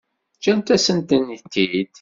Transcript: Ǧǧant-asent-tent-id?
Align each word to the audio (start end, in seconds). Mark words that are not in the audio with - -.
Ǧǧant-asent-tent-id? 0.37 1.89